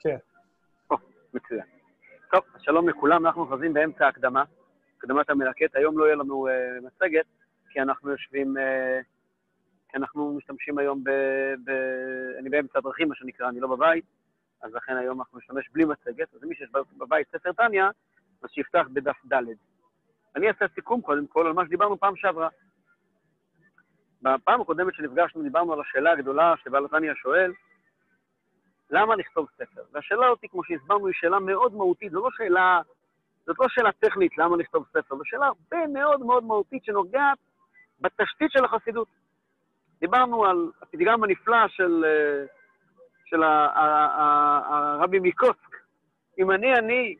[0.00, 0.16] כן.
[0.90, 0.96] או,
[1.34, 1.64] מצוין.
[2.32, 4.44] טוב, שלום לכולם, אנחנו חוזרים באמצע ההקדמה,
[4.98, 5.76] הקדמת המלקט.
[5.76, 7.26] היום לא יהיה לנו uh, מצגת,
[7.70, 8.60] כי אנחנו יושבים, uh,
[9.88, 11.10] כי אנחנו משתמשים היום ב...
[11.64, 11.70] ב...
[12.38, 14.04] אני באמצע הדרכים, מה שנקרא, אני לא בבית,
[14.62, 16.34] אז לכן היום אנחנו נשתמש בלי מצגת.
[16.34, 17.90] אז מי שיש בבית ספר טניה,
[18.42, 19.42] אז שיפתח בדף ד'.
[20.36, 22.48] אני אעשה סיכום קודם כל על מה שדיברנו פעם שעברה.
[24.22, 27.52] בפעם הקודמת שנפגשנו דיברנו על השאלה הגדולה שבעל התניא שואל,
[28.90, 29.82] למה לכתוב ספר?
[29.92, 32.80] והשאלה אותי, כמו שהסברנו, היא שאלה מאוד מהותית, זו לא שאלה,
[33.46, 37.38] זאת לא שאלה טכנית למה לכתוב ספר, זו שאלה הרבה מאוד מאוד מהותית שנוגעת
[38.00, 39.08] בתשתית של החסידות.
[40.00, 42.44] דיברנו על הפתגם הנפלא של, אה,
[43.24, 45.76] של הרבי מקוסק,
[46.38, 47.16] אם אני אני,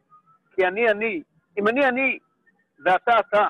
[0.54, 1.22] כי אני אני,
[1.58, 2.18] אם אני אני
[2.84, 3.46] ואתה אתה,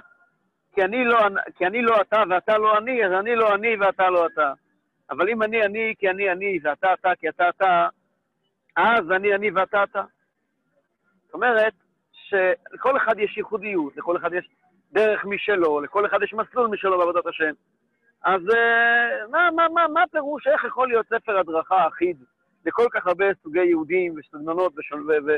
[0.75, 1.19] כי אני, לא,
[1.57, 4.53] כי אני לא אתה ואתה לא אני, אז אני לא אני ואתה לא אתה.
[5.11, 7.89] אבל אם אני אני כי אני אני ואתה אתה כי אתה אתה,
[8.81, 10.03] אז אני אני ואתה אתה.
[11.25, 11.73] זאת אומרת
[12.13, 14.49] שלכל אחד יש ייחודיות, לכל אחד יש
[14.93, 17.53] דרך משלו, לכל אחד יש מסלול משלו בעבודת השם.
[18.25, 22.17] אז אה, מה, מה, מה, מה פירוש, איך יכול להיות ספר הדרכה אחיד
[22.67, 25.31] לכל כך הרבה סוגי יהודים וסגנונות ושול, ו, ו,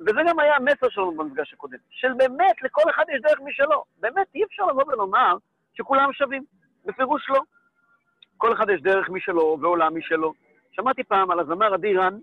[0.00, 3.84] וזה גם היה המסר שלנו במפגש הקודם, של באמת לכל אחד יש דרך משלו.
[4.00, 5.36] באמת אי אפשר לבוא ולומר
[5.74, 6.44] שכולם שווים,
[6.86, 7.40] בפירוש לא.
[8.36, 10.32] כל אחד יש דרך משלו ועולם משלו.
[10.72, 12.18] שמעתי פעם על הזמר אדירן,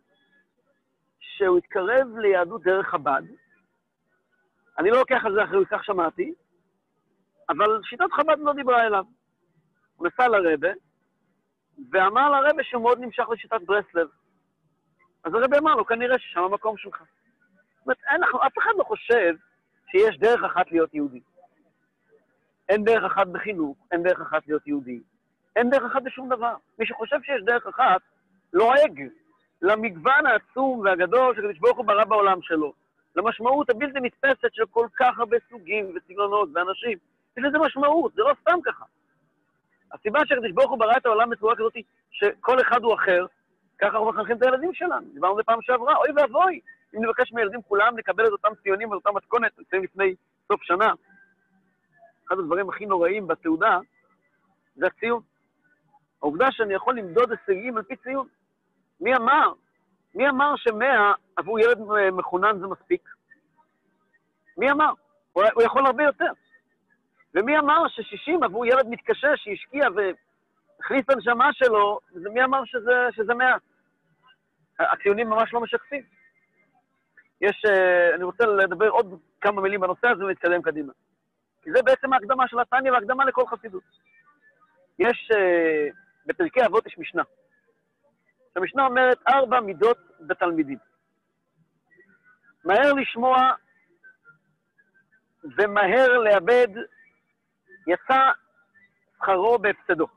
[1.19, 3.21] שהוא התקרב ליהדות דרך חב"ד.
[4.77, 6.33] אני לא לוקח על זה אחריות, כך שמעתי,
[7.49, 9.05] אבל שיטת חב"ד לא דיברה אליו.
[9.95, 10.69] הוא נסע לרבה,
[11.91, 14.07] ואמר לרבה שהוא מאוד נמשך לשיטת ברסלב.
[15.23, 16.97] אז הרבה אמר לו, כנראה ששם המקום שלך.
[16.99, 17.97] זאת אומרת,
[18.47, 19.33] אף אחד לא חושב
[19.91, 21.21] שיש דרך אחת להיות יהודי.
[22.69, 24.99] אין דרך אחת בחינוך, אין דרך אחת להיות יהודי,
[25.55, 26.55] אין דרך אחת בשום דבר.
[26.79, 28.01] מי שחושב שיש דרך אחת,
[28.53, 29.03] לועג
[29.61, 32.73] למגוון העצום והגדול שקדוש ברוך הוא ברא בעולם שלו,
[33.15, 36.97] למשמעות הבלתי נתפסת של כל כך הרבה סוגים וסגנונות ואנשים.
[37.37, 38.85] יש לזה משמעות, זה לא סתם ככה.
[39.93, 41.73] הסיבה שקדוש ברוך הוא ברא את העולם בצורה כזאת,
[42.11, 43.25] שכל אחד הוא אחר,
[43.79, 45.05] ככה אנחנו מחנכים את הילדים שלנו.
[45.13, 46.59] דיברנו על זה פעם שעברה, אוי ואבוי,
[46.95, 50.15] אם נבקש מהילדים כולם לקבל את אותם ציונים ואת אותה מתכונת, נמצאים לפני
[50.47, 50.93] סוף שנה.
[52.27, 53.79] אחד הדברים הכי נוראים בתעודה
[54.75, 55.21] זה הציון.
[56.21, 58.27] העובדה שאני יכול למדוד הישגים על פי ציון.
[59.01, 59.53] מי אמר?
[60.15, 61.77] מי אמר שמאה עבור ילד
[62.11, 63.09] מחונן זה מספיק?
[64.57, 64.91] מי אמר?
[65.33, 66.31] הוא, יכול הרבה יותר.
[67.33, 71.99] ומי אמר ש-60 עבור ילד מתקשה שהשקיע והכניס את הנשמה שלו,
[72.33, 73.55] מי אמר שזה, שזה 100?
[74.79, 76.03] הציונים ממש לא משקפים.
[77.41, 80.93] יש, אה, אני רוצה לדבר עוד כמה מילים בנושא הזה ולהתקדם קדימה.
[81.61, 83.83] כי זה בעצם ההקדמה של התניא והקדמה לכל חסידות.
[84.99, 85.87] יש, אה,
[86.25, 87.23] בפרקי אבות יש משנה.
[88.57, 90.77] המשנה אומרת ארבע מידות בתלמידים.
[92.65, 93.53] מהר לשמוע
[95.43, 96.67] ומהר לאבד,
[97.87, 98.31] יצא
[99.17, 100.07] שכרו בהפסדו.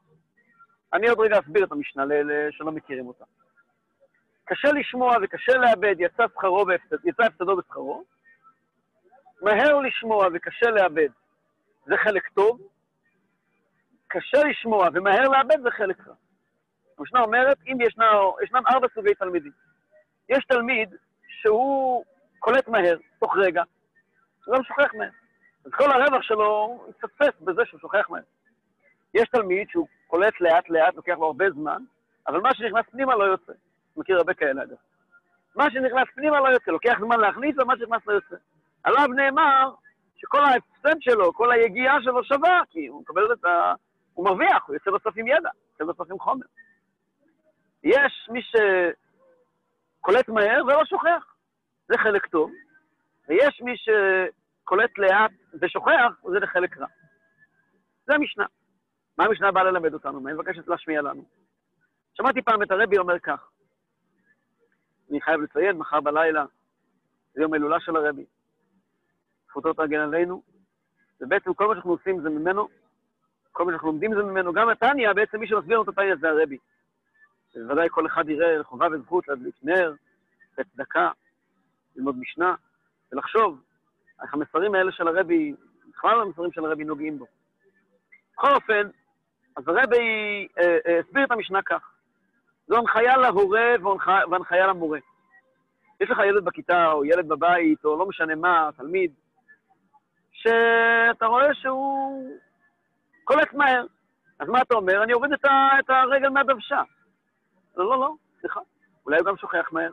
[0.93, 3.25] אני עוד רגע אסביר את המשנה לאלה שלא מכירים אותה.
[4.45, 8.05] קשה לשמוע וקשה לאבד, יצא שכרו בהפסד, יצא הפסדו בשכרו.
[9.43, 11.09] מהר לשמוע וקשה לאבד,
[11.87, 12.61] זה חלק טוב.
[14.09, 16.15] קשה לשמוע ומהר לאבד זה חלק רע.
[17.01, 19.53] המשנה אומרת, אם ישנו, ישנם ארבע סוגי תלמידים.
[20.29, 20.95] יש תלמיד
[21.29, 22.05] שהוא
[22.39, 23.63] קולט מהר, תוך רגע,
[24.45, 25.11] הוא גם שוכח מהר.
[25.65, 28.23] אז כל הרווח שלו יתפספס בזה שהוא שוכח מהר.
[29.15, 31.83] יש תלמיד שהוא קולט לאט-לאט, לוקח לו הרבה זמן,
[32.29, 33.53] אבל מה שנכנס פנימה לא יוצא.
[33.97, 34.77] מכיר הרבה כאלה, אגב.
[35.57, 38.37] מה שנכנס פנימה לא יוצא, לוקח זמן להכניס, ומה שנכנס לא יוצא.
[38.85, 39.71] עליו נאמר
[40.17, 43.73] שכל ההפסד שלו, כל היגיעה שלו שווה, כי הוא מקבל את ה...
[44.15, 46.47] הוא מרוויח, הוא יוצא בסוף עם ידע, יוצא בסוף עם חומר.
[47.85, 51.35] יש מי שקולט מהר ולא שוכח,
[51.89, 52.51] זה חלק טוב,
[53.29, 55.31] ויש מי שקולט לאט
[55.61, 56.87] ושוכח, וזה לחלק רע.
[58.07, 58.45] זה המשנה.
[59.19, 60.21] מה המשנה באה ללמד אותנו?
[60.21, 61.25] מה היא מבקשת להשמיע לנו?
[62.15, 63.51] שמעתי פעם את הרבי אומר כך,
[65.11, 66.45] אני חייב לציין, מחר בלילה
[67.35, 68.25] זה יום הילולה של הרבי.
[69.49, 70.43] זכותו תרגן עלינו,
[71.21, 72.69] ובעצם כל מה שאנחנו עושים זה ממנו,
[73.53, 74.53] כל מה שאנחנו לומדים זה ממנו.
[74.53, 76.59] גם התניא, בעצם מי שמסביר לנו את התניא זה הרבי.
[77.55, 79.93] בוודאי כל אחד יראה חובה וזכות להדליק נר,
[80.53, 81.11] לתת צדקה,
[81.97, 82.55] ללמוד משנה,
[83.13, 83.61] ולחשוב
[84.23, 85.55] איך המסרים האלה של הרבי,
[85.89, 87.27] בכלל המסרים של הרבי נוגעים בו.
[88.33, 88.89] בכל אופן,
[89.57, 91.93] אז הרבי אה, אה, הסביר את המשנה כך.
[92.67, 93.75] זו הנחיה להורה
[94.31, 94.99] והנחיה למורה.
[96.01, 99.13] יש לך ילד בכיתה, או ילד בבית, או לא משנה מה, תלמיד,
[100.33, 102.37] שאתה רואה שהוא
[103.25, 103.87] קולט מהר.
[104.39, 105.03] אז מה אתה אומר?
[105.03, 106.83] אני אוריד את, ה, את הרגל מהדוושה.
[107.77, 108.61] לא, לא, לא, סליחה.
[109.07, 109.91] אולי הוא גם שוכח מהר.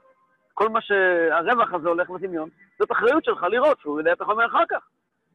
[0.54, 4.64] כל מה שהרווח הזה הולך לטמיון, זאת אחריות שלך לראות שהוא יודע את החומר אחר
[4.70, 4.88] כך.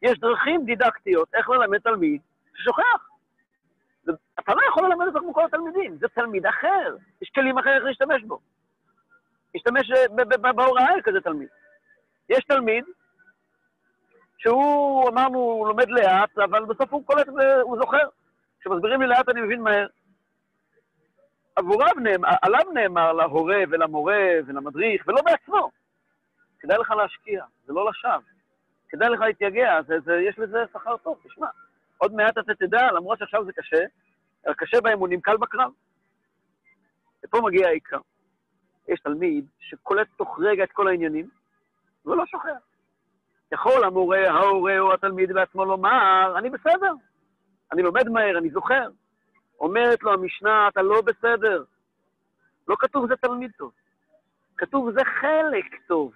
[0.03, 2.21] יש דרכים דידקטיות איך ללמד תלמיד
[2.55, 3.09] ששוכח.
[4.41, 8.23] אתה לא יכול ללמד אותו כמו כל התלמידים, זה תלמיד אחר, יש כלים אחרים להשתמש
[8.23, 8.39] בו.
[9.55, 11.49] להשתמש אה, בהוראה כזה תלמיד.
[12.29, 12.85] יש תלמיד
[14.39, 18.09] שהוא, אמרנו, לומד לאט, אבל בסוף הוא קולט והוא זוכר.
[18.61, 19.87] כשמסבירים לי לאט אני מבין מהר.
[21.57, 25.71] עבוריו נאמר, עליו נאמר להורה ולמורה ולמדריך, ולא בעצמו.
[26.61, 28.23] כדאי לך להשקיע, זה לא לשווא.
[28.89, 31.47] כדאי לך להתייגע, זה, זה, יש לזה שכר טוב, תשמע.
[31.99, 33.85] עוד מעט אתה תדע, למרות שעכשיו זה קשה,
[34.57, 35.73] קשה באמונים, קל בקרב.
[37.25, 37.99] ופה מגיע העיקר.
[38.89, 41.29] יש תלמיד שקולט תוך רגע את כל העניינים,
[42.07, 42.49] ולא שוכח.
[43.53, 46.93] יכול המורה, ההורה או התלמיד בעצמו לומר, אני בסדר,
[47.73, 48.89] אני לומד מהר, אני זוכר.
[49.63, 51.65] אומרת לו המשנה, אתה לא בסדר.
[52.69, 53.73] לא כתוב זה תלמיד טוב,
[54.57, 56.13] כתוב זה חלק טוב.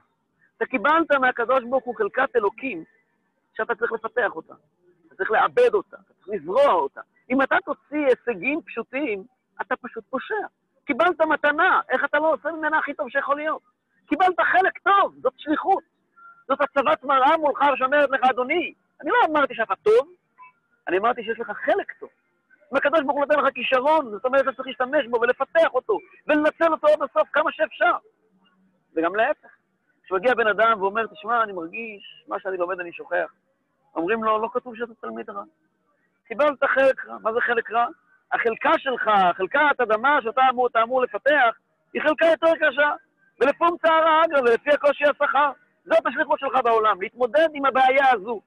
[0.56, 2.84] אתה קיבלת מהקדוש ברוך הוא חלקת אלוקים,
[3.56, 4.54] שאתה צריך לפתח אותה.
[5.06, 7.00] אתה צריך לעבד אותה, אתה צריך לזרוע אותה.
[7.30, 9.24] אם אתה תוציא הישגים פשוטים,
[9.60, 10.34] אתה פשוט פושע.
[10.84, 13.62] קיבלת מתנה, איך אתה לא עושה ממנה הכי טוב שיכול להיות?
[14.06, 15.84] קיבלת חלק טוב, זאת שליחות.
[16.48, 20.08] זאת הצבת מראה מולך שאומרת לך, אדוני, אני לא אמרתי שאתה טוב,
[20.88, 22.08] אני אמרתי שיש לך חלק טוב.
[22.72, 25.98] אם הקדוש ברוך הוא נותן לך כישרון, זאת אומרת, אתה צריך להשתמש בו ולפתח אותו,
[26.26, 27.96] ולנצל אותו עד הסוף כמה שאפשר.
[28.96, 29.48] וגם להפך.
[30.04, 33.32] כשמגיע בן אדם ואומר, תשמע, אני מרגיש, מה שאני לומד אני שוכח.
[33.96, 35.42] אומרים לו, לא כתוב שאתה תלמיד רע.
[36.28, 37.16] קיבלת חלק רע.
[37.22, 37.86] מה זה חלק רע?
[38.32, 41.56] החלקה שלך, חלקת אדמה שאתה אמור, אמור לפתח,
[41.94, 42.90] היא חלקה יותר קשה.
[43.40, 45.50] ולפום צער אגרא ולפי הקושי השכר.
[45.84, 48.40] זאת השליחות שלך בעולם, להתמודד עם הבעיה הזו.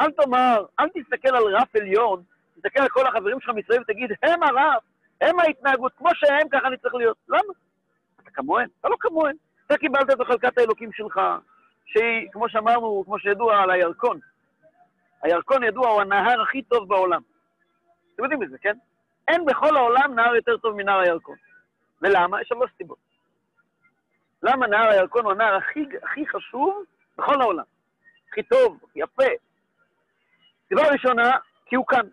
[0.00, 2.22] אל תאמר, אל תסתכל על רף עליון,
[2.64, 4.82] תסתכל על כל החברים שלך מסביב ותגיד, הם הרף,
[5.20, 7.16] הם ההתנהגות, כמו שהם, ככה אני צריך להיות.
[7.28, 7.52] למה?
[8.22, 9.36] אתה כמוהם, אתה לא כמוהם.
[9.66, 11.20] אתה קיבלת את חלקת האלוקים שלך,
[11.86, 14.18] שהיא, כמו שאמרנו, כמו שידוע על הירקון.
[15.22, 17.20] הירקון ידוע, הוא הנהר הכי טוב בעולם.
[18.14, 18.76] אתם יודעים את זה, כן?
[19.28, 21.36] אין בכל העולם נהר יותר טוב מנהר הירקון.
[22.02, 22.40] ולמה?
[22.40, 22.98] יש שלוש סיבות.
[24.42, 26.84] למה נהר הירקון הוא הנהר הכי, הכי חשוב
[27.18, 27.64] בכל העולם?
[28.28, 29.32] הכי טוב, הכי יפה.
[30.68, 31.30] סיבה ראשונה,
[31.66, 32.06] כי הוא כאן.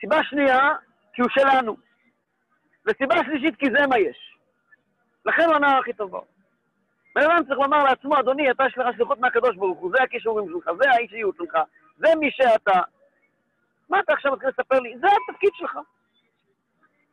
[0.00, 0.74] סיבה שנייה,
[1.12, 1.76] כי הוא שלנו.
[2.86, 4.36] וסיבה שלישית, כי זה מה יש.
[5.26, 6.26] לכן הוא הנער הכי טוב בעולם.
[7.14, 10.46] בן אדם צריך לומר לעצמו, אדוני, אתה יש לך שליחות מהקדוש ברוך הוא, זה הכישורים
[10.48, 11.58] שלך, זה האישיות שלך,
[11.96, 12.80] זה מי שאתה.
[13.88, 14.98] מה אתה עכשיו מתחיל לספר לי?
[14.98, 15.78] זה התפקיד שלך.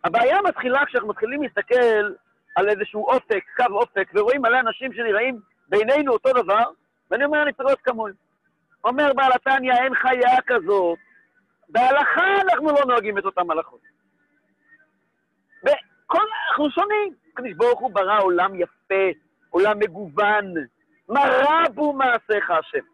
[0.03, 2.13] הבעיה מתחילה כשאנחנו מתחילים להסתכל
[2.55, 6.63] על איזשהו אופק, קו אופק, ורואים מלא אנשים שנראים בינינו אותו דבר,
[7.11, 8.13] ואני אומר, אני צריך להיות כמוהם.
[8.83, 10.99] אומר בעל התניא, אין חיה כזאת.
[11.69, 13.81] בהלכה אנחנו לא נוהגים את אותן הלכות.
[15.63, 17.13] בכל, אנחנו שונים.
[17.33, 19.19] הקדוש ברוך הוא ברא עולם יפה,
[19.49, 20.53] עולם מגוון.
[21.09, 22.85] מה רבו מעשיך השם.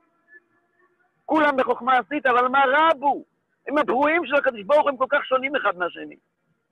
[1.26, 3.24] כולם בחוכמה עשית, אבל מה רבו?
[3.68, 6.16] הם הברואים של הקדוש ברוך הם כל כך שונים אחד מהשני.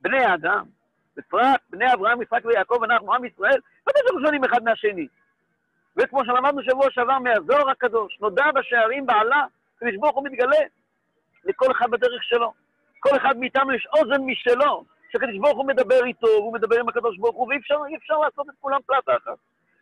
[0.00, 0.64] בני האדם,
[1.16, 5.06] בפרט בני אברהם, יצחק ויעקב, אנחנו עם ישראל, ודאי שאנחנו שונים אחד מהשני.
[5.96, 9.44] וכמו שלמדנו שבוע שעבר מהזוהר הקדוש, נודע בשערים בעלה,
[9.76, 10.58] הקדוש ברוך הוא מתגלה
[11.44, 12.52] לכל אחד בדרך שלו.
[13.00, 17.18] כל אחד מאיתנו יש אוזן משלו, שהקדוש ברוך הוא מדבר איתו, והוא מדבר עם הקדוש
[17.18, 19.38] ברוך הוא, ואי אפשר, אפשר לעשות את כולם פלטה אחת.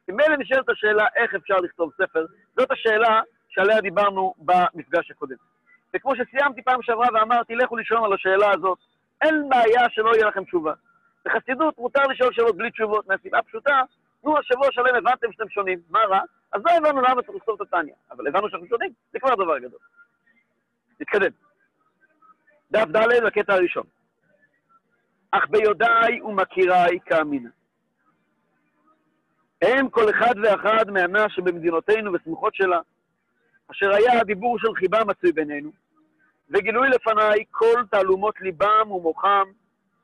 [0.09, 2.25] ממילא נשאלת השאלה איך אפשר לכתוב ספר,
[2.57, 5.37] זאת השאלה שעליה דיברנו במפגש הקודם.
[5.97, 8.79] וכמו שסיימתי פעם שעברה ואמרתי, לכו לשאול על השאלה הזאת,
[9.23, 10.73] אין בעיה שלא יהיה לכם תשובה.
[11.25, 13.83] בחסידות מותר לשאול שאלות בלי תשובות, מהסיבה הפשוטה,
[14.25, 16.21] נו, השבוע שלם הבנתם שאתם שונים, מה רע?
[16.53, 19.59] אז לא הבנו למה צריך לכתוב את התניא, אבל הבנו שאנחנו שונים, זה כבר דבר
[19.59, 19.79] גדול.
[21.01, 21.50] נתקדם.
[22.73, 23.87] דף ד' לקטע הראשון.
[25.31, 27.51] אך ביודעי ומכירי כאמינא.
[29.63, 32.81] הם כל אחד ואחד מהנה שבמדינותינו וסמוכות שלה,
[33.71, 35.71] אשר היה הדיבור של חיבה מצוי בינינו,
[36.51, 39.49] וגילוי לפניי כל תעלומות ליבם ומוחם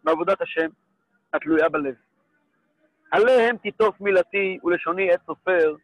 [0.05, 0.69] מעבודת השם,
[1.33, 1.95] התלויה בלב.
[3.11, 5.75] עליהם תיטוף מילתי ולשוני עת סופר,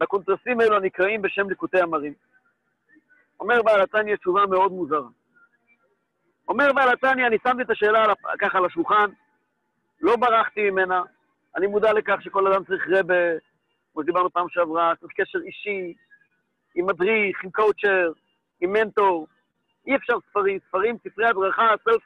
[0.00, 2.14] בקונטרסים האלו הנקראים בשם ליקוטי המרים.
[3.40, 5.08] אומר בעל התניא תשובה מאוד מוזרה.
[6.48, 8.04] אומר בעל התניא, אני שמתי את השאלה
[8.38, 9.10] ככה על השולחן,
[10.00, 11.02] לא ברחתי ממנה,
[11.56, 13.14] אני מודע לכך שכל אדם צריך רבה,
[13.92, 15.94] כמו שדיברנו פעם שעברה, צריך קשר אישי,
[16.74, 18.12] עם מדריך, עם קואוצ'ר,
[18.60, 19.26] עם מנטור.
[19.86, 22.02] אי אפשר ספרים, ספרים, ספרי הדרכה, סלף,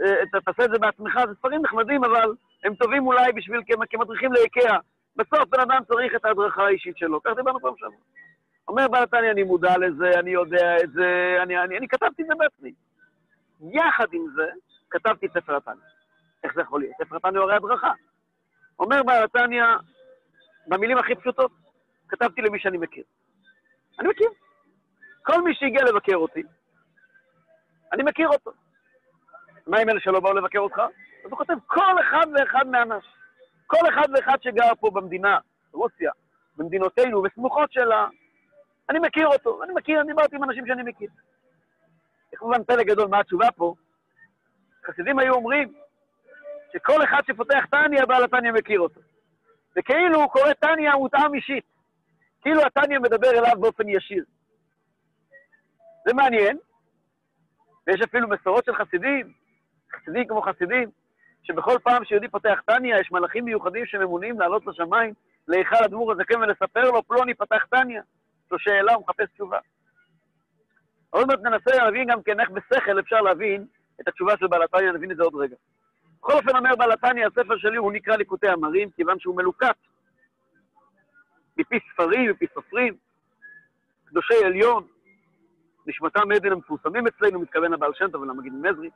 [0.00, 3.60] אה, תעשה את זה בעצמך, זה ספרים נחמדים, אבל הם טובים אולי בשביל
[3.90, 4.78] כמדריכים לאיקאה.
[5.16, 7.20] בסוף בן אדם צריך את ההדרכה האישית שלו.
[7.24, 7.96] כך דיברנו פעם שעברה.
[8.68, 12.26] אומר בעל התניא, אני מודע לזה, אני יודע את זה, אני, אני, אני כתבתי את
[12.26, 12.72] זה בעצמי.
[13.72, 14.50] יחד עם זה,
[14.90, 15.84] כתבתי את ספר התניא.
[16.44, 16.94] איך זה יכול להיות?
[17.02, 17.92] ספר התניא הוא הרי הדרכה.
[18.78, 19.64] אומר בעל התניא,
[20.66, 21.52] במילים הכי פשוטות,
[22.08, 23.04] כתבתי למי שאני מכיר.
[23.98, 24.28] אני מכיר.
[25.22, 26.42] כל מי שהגיע לבקר אותי,
[27.92, 28.52] אני מכיר אותו.
[29.66, 30.78] מה עם אלה שלא באו לבקר אותך?
[31.24, 33.04] אז הוא כותב, כל אחד ואחד מהאנש.
[33.66, 35.38] כל אחד ואחד שגר פה במדינה,
[35.72, 36.10] רוסיה,
[36.56, 38.06] במדינותינו וסמוכות שלה,
[38.90, 39.62] אני מכיר אותו.
[39.62, 41.08] אני מכיר, אני דיברתי עם אנשים שאני מכיר.
[42.36, 43.74] כמובן פלא גדול, מה התשובה פה?
[44.86, 45.72] חסידים היו אומרים
[46.72, 49.00] שכל אחד שפותח טניה, בעל הטניה מכיר אותו.
[49.76, 51.64] וכאילו הוא קורא טניה מותאם אישית.
[52.42, 54.24] כאילו הטניה מדבר אליו באופן ישיר.
[56.06, 56.58] זה מעניין,
[57.86, 59.32] ויש אפילו מסורות של חסידים,
[59.94, 60.90] חסידים כמו חסידים,
[61.42, 65.14] שבכל פעם שיהודי פותח טניה, יש מלאכים מיוחדים שממונים לעלות לשמיים,
[65.48, 68.02] להיכל הדמור הזקן ולספר לו, פלוני פתח טניה.
[68.50, 69.58] לו שאלה, הוא מחפש תשובה.
[71.14, 73.66] עוד מעט ננסה להבין גם כן איך בשכל אפשר להבין
[74.00, 75.56] את התשובה של בעל התניא, נבין את זה עוד רגע.
[76.18, 79.76] בכל אופן אומר בעל התניא, הספר שלי הוא נקרא ליקוטי אמרים, כיוון שהוא מלוקט
[81.56, 82.94] מפי ספרים, מפי סופרים,
[84.04, 84.86] קדושי עליון,
[85.86, 88.94] נשמתם עדן המפורסמים אצלנו, מתכוון לבעל שם טוב ולמגיד מזריץ',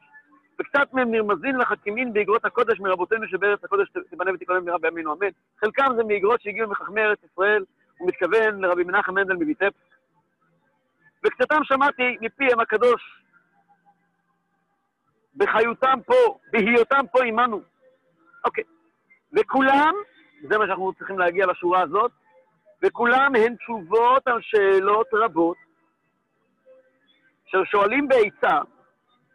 [0.61, 5.31] וקצת מהם נרמזין לחכימין באגרות הקודש מרבותינו שבארץ הקודש תיבנה ותיכונן במהרה בימינו אמן.
[5.61, 7.65] חלקם זה מאגרות שהגיעו מחכמי ארץ ישראל,
[7.99, 9.88] הוא מתכוון לרבי מנחם מנדל מביטפס.
[11.25, 13.23] וקצתם שמעתי מפיהם הקדוש,
[15.37, 17.61] בחיותם פה, בהיותם פה עמנו.
[18.45, 18.65] אוקיי.
[19.33, 19.95] וכולם,
[20.49, 22.11] זה מה שאנחנו צריכים להגיע לשורה הזאת,
[22.83, 25.57] וכולם הן תשובות על שאלות רבות,
[27.49, 28.59] אשר שואלים בעצה,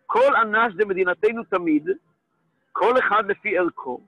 [0.06, 1.90] כל אנש מדינתנו תמיד,
[2.72, 4.02] כל אחד לפי ערכו,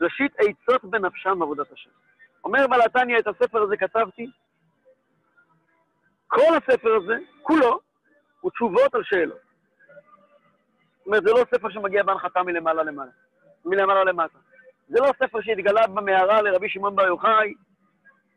[0.00, 1.90] ראשית עצות בנפשם עבודת השם.
[2.44, 4.30] אומר בלתניא, את הספר הזה כתבתי,
[6.34, 7.80] כל הספר הזה, כולו,
[8.40, 9.38] הוא תשובות על שאלות.
[10.98, 13.10] זאת אומרת, זה לא ספר שמגיע בהנחתה מלמעלה למעלה,
[13.64, 14.38] מלמעלה למטה.
[14.88, 17.54] זה לא ספר שהתגלה במערה לרבי שמעון בר יוחאי,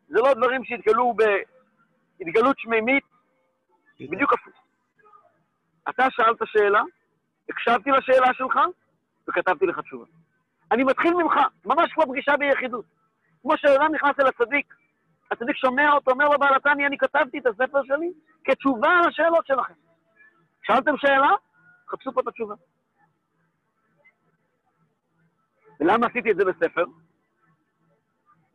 [0.07, 1.13] זה לא דברים שהתגלו
[2.19, 3.03] בהתגלות שמימית,
[3.99, 4.53] בדיוק הפוך.
[5.89, 6.81] אתה שאלת שאלה,
[7.49, 8.59] הקשבתי לשאלה שלך,
[9.27, 10.05] וכתבתי לך תשובה.
[10.71, 11.33] אני מתחיל ממך,
[11.65, 12.85] ממש כמו פגישה ביחידות.
[13.41, 14.73] כמו שאדם נכנס אל הצדיק,
[15.31, 18.11] הצדיק שומע אותו, אומר לו בעל התניא, אני כתבתי את הספר שלי
[18.43, 19.73] כתשובה על השאלות שלכם.
[20.63, 21.31] שאלתם שאלה?
[21.89, 22.55] חפשו פה את התשובה.
[25.79, 26.85] ולמה עשיתי את זה בספר?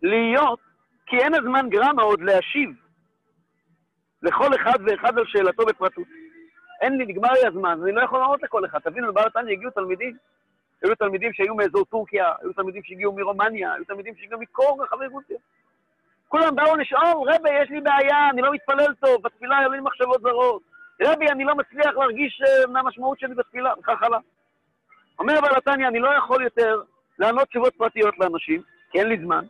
[0.02, 0.60] להיות,
[1.06, 2.70] כי אין הזמן גרמה עוד להשיב
[4.22, 6.06] לכל אחד ואחד על שאלתו בפרטות.
[6.80, 8.78] אין לי, נגמר לי הזמן, אני לא יכול לענות לכל אחד.
[8.78, 10.16] תבינו, לבעל התניא הגיעו תלמידים.
[10.82, 15.38] היו תלמידים שהיו מאזור טורקיה, היו תלמידים שהגיעו מרומניה, היו תלמידים שהגיעו מכל רחבי רוסיה.
[16.32, 20.20] כולם באו לשאול, רבי, יש לי בעיה, אני לא מתפלל טוב, בתפילה היו לי מחשבות
[20.22, 20.62] זרות.
[21.02, 24.18] רבי, אני לא מצליח להרגיש uh, מה המשמעות שלי בתפילה, וכך הלאה.
[25.18, 26.82] אומר בעל התניא, אני לא יכול יותר
[27.18, 29.44] לענות תשובות פרטיות לאנשים, כי אין לי זמן,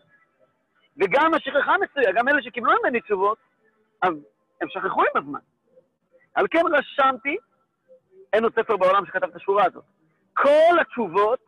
[0.97, 3.39] וגם השכחה מצויה, גם אלה שקיבלו ממני תשובות,
[4.03, 4.13] אז
[4.61, 5.41] הם שכחו עם הזמן.
[6.35, 7.37] על כן רשמתי,
[8.33, 9.85] אין עוד ספר בעולם שכתב את השורה הזאת,
[10.33, 11.39] כל התשובות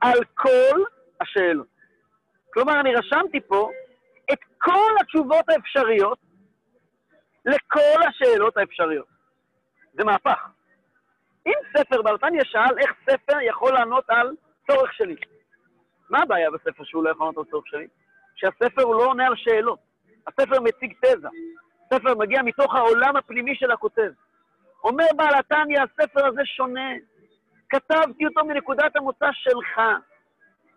[0.00, 0.82] על כל
[1.20, 1.66] השאלות.
[2.52, 3.70] כלומר, אני רשמתי פה
[4.64, 6.18] כל התשובות האפשריות
[7.44, 9.06] לכל השאלות האפשריות.
[9.92, 10.48] זה מהפך.
[11.46, 14.30] אם ספר ברטניה שאל איך ספר יכול לענות על
[14.70, 15.16] צורך שלי,
[16.10, 17.86] מה הבעיה בספר שהוא לא יכול לענות על צורך שלי?
[18.36, 19.78] שהספר הוא לא עונה על שאלות.
[20.26, 21.28] הספר מציג תזה.
[21.86, 24.10] הספר מגיע מתוך העולם הפנימי של הכותב.
[24.84, 26.90] אומר בעל התניא, הספר הזה שונה.
[27.68, 29.80] כתבתי אותו מנקודת המוצא שלך.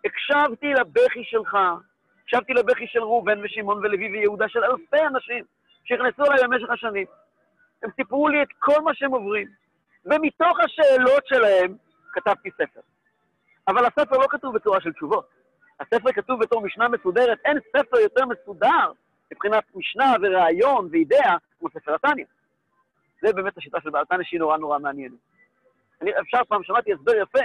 [0.04, 1.56] הקשבתי לבכי שלך,
[2.28, 5.44] הקשבתי לבכי של ראובן ושמעון ולוי ויהודה, של אלפי אנשים
[5.84, 7.06] שנכנסו אליי במשך השנים.
[7.82, 9.48] הם סיפרו לי את כל מה שהם עוברים,
[10.04, 11.76] ומתוך השאלות שלהם
[12.12, 12.80] כתבתי ספר.
[13.68, 15.28] אבל הספר לא כתוב בצורה של תשובות.
[15.80, 18.92] הספר כתוב בתור משנה מסודרת, אין ספר יותר מסודר
[19.32, 22.24] מבחינת משנה ורעיון ואידאה כמו ספר התניא.
[23.22, 25.18] זה באמת השיטה של בעל תניא שהיא נורא נורא מעניינת.
[26.02, 27.44] אני אפשר פעם, שמעתי הסבר יפה,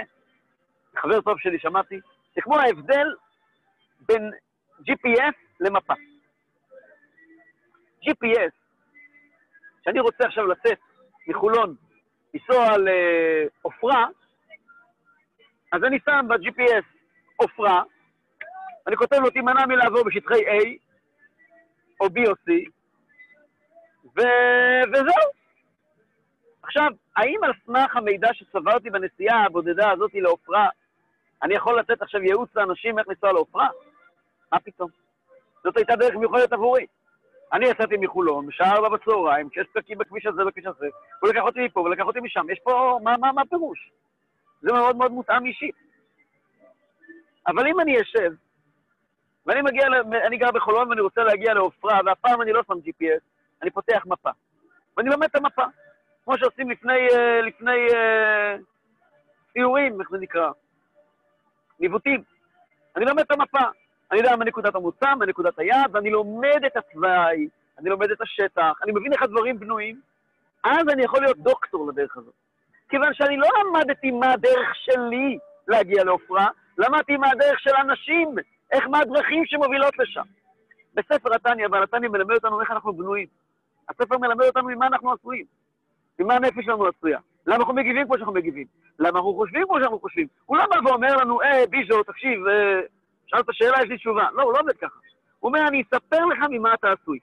[0.96, 2.00] חבר טוב שלי שמעתי,
[2.34, 3.14] זה כמו ההבדל
[4.00, 4.30] בין
[4.80, 5.94] GPS למפה.
[8.02, 8.52] GPS,
[9.80, 10.78] כשאני רוצה עכשיו לצאת
[11.28, 11.74] מחולון,
[12.34, 14.06] לנסוע לעופרה,
[15.72, 16.84] אז אני שם ב-GPS
[17.36, 17.82] עופרה,
[18.86, 20.78] אני כותב לו, תימנע מלעבור בשטחי A,
[22.00, 22.70] או B או C,
[24.16, 24.20] ו...
[24.92, 25.30] וזהו.
[26.62, 30.68] עכשיו, האם על סמך המידע שצברתי בנסיעה הבודדה הזאת לעופרה,
[31.42, 33.68] אני יכול לתת עכשיו ייעוץ לאנשים איך לנסוע לעופרה?
[34.54, 34.90] מה פתאום?
[35.64, 36.86] זאת הייתה דרך מיוחדת עבורי.
[37.52, 40.86] אני יצאתי מחולון, בשעה ארבע בצהריים, כשיש פקקים בכביש הזה ובכביש הזה,
[41.20, 42.50] הוא לקח אותי מפה ולקח אותי משם.
[42.50, 43.90] יש פה, מה, מה, מה פירוש?
[44.62, 45.74] זה מאוד מאוד מותאם אישית.
[47.46, 48.32] אבל אם אני אשב
[49.46, 49.86] ואני מגיע,
[50.26, 53.22] אני גר בחולון ואני רוצה להגיע לעופרה, והפעם אני לא שם GPS,
[53.62, 54.30] אני פותח מפה.
[54.96, 55.64] ואני לומד את המפה,
[56.24, 58.56] כמו שעושים לפני, אה, לפני אה,
[59.52, 60.50] סיורים, איך זה נקרא?
[61.80, 62.22] ניווטים.
[62.96, 63.83] אני לומד את המפה.
[64.10, 68.20] אני יודע מה נקודת המוצא, מה נקודת היעד, ואני לומד את התוואי, אני לומד את
[68.20, 70.00] השטח, אני מבין איך הדברים בנויים,
[70.64, 72.34] אז אני יכול להיות דוקטור לדרך הזאת.
[72.88, 76.46] כיוון שאני לא למדתי מה הדרך שלי להגיע לעופרה,
[76.78, 78.34] למדתי מה הדרך של אנשים,
[78.72, 80.22] איך מה הדרכים שמובילות לשם.
[80.94, 83.26] בספר התניא, אבל התניא מלמד אותנו איך אנחנו בנויים.
[83.88, 85.44] הספר מלמד אותנו ממה אנחנו עשויים,
[86.18, 87.18] ממה הנפש שלנו עשויה.
[87.46, 88.66] למה אנחנו מגיבים כמו שאנחנו מגיבים?
[88.98, 90.26] למה אנחנו חושבים כמו שאנחנו חושבים?
[90.46, 92.80] הוא לא בא ואומר לנו, אה, ביז'ו, תקשיב, אה,
[93.26, 94.28] שאלת שאלה, יש לי תשובה.
[94.32, 94.98] לא, הוא לא עובד ככה.
[95.40, 97.18] הוא אומר, אני אספר לך ממה אתה עשוי.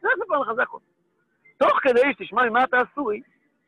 [0.00, 0.80] זה אספר לך, זה הכול.
[1.58, 3.22] תוך כדי שתשמע ממה אתה עשוי,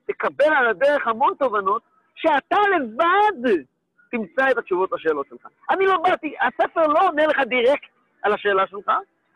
[0.07, 1.83] תקבל על הדרך המון תובנות,
[2.15, 3.51] שאתה לבד
[4.11, 5.47] תמצא את התשובות לשאלות שלך.
[5.71, 7.89] אני לא באתי, הספר לא עונה לך דירקט
[8.23, 8.91] על השאלה שלך,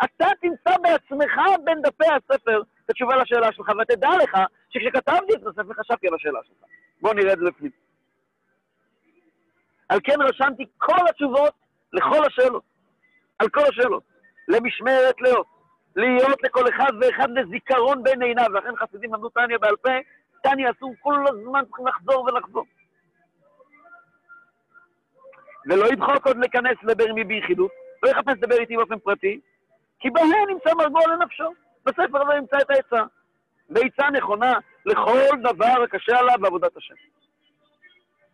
[0.05, 4.39] אתה תמצא בעצמך בין דפי הספר את התשובה לשאלה שלך, ותדע לך
[4.71, 6.69] שכשכתבתי את הספר חשבתי על השאלה שלך.
[7.01, 7.71] בואו נראה את זה בפנים.
[9.89, 11.55] על כן רשמתי כל התשובות
[11.93, 12.63] לכל השאלות,
[13.39, 14.03] על כל השאלות,
[14.49, 15.47] למשמרת לאות,
[15.97, 19.91] להיות לכל אחד ואחד לזיכרון בין עיניו, ולכן חסידים למדו טניה בעל פה,
[20.43, 22.65] טניה אסור כל הזמן צריכים לחזור ולחזור.
[25.67, 27.71] ולא ידחוק עוד להיכנס לדבר עמי ביחידות,
[28.03, 29.41] לא יחפש לדבר איתי באופן פרטי,
[30.01, 31.53] כי בהם נמצא מרגוע לנפשו.
[31.85, 33.03] בספר הזה נמצא את העצה.
[33.71, 36.95] ועצה נכונה לכל דבר הקשה עליו בעבודת השם.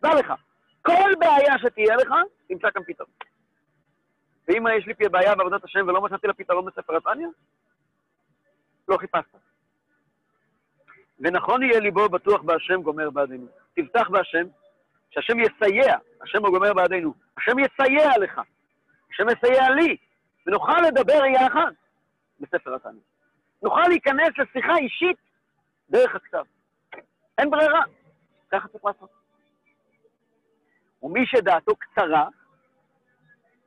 [0.01, 0.33] דע לך,
[0.81, 2.13] כל בעיה שתהיה לך,
[2.47, 3.09] תמצא כאן פתרון.
[4.47, 7.27] ואם יש לי בעיה בעבודת השם ולא מצאתי לה פתרון בספר התניא,
[8.87, 9.37] לא חיפשת.
[11.19, 13.47] ונכון יהיה ליבו בטוח בהשם גומר בעדינו.
[13.75, 14.45] תבטח בהשם,
[15.09, 17.13] שהשם יסייע, השם הגומר בעדינו.
[17.37, 18.41] השם יסייע לך,
[19.11, 19.97] השם יסייע לי,
[20.47, 21.71] ונוכל לדבר יחד
[22.39, 23.01] בספר התניא.
[23.63, 25.17] נוכל להיכנס לשיחה אישית
[25.89, 26.43] דרך הכתב.
[27.37, 27.81] אין ברירה,
[28.51, 29.09] ככה צריך לעשות.
[31.03, 32.27] ומי שדעתו קצרה,